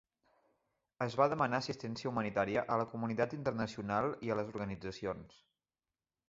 [1.05, 5.39] Es va demanar assistència humanitària a la comunitat internacional i les organitzacions.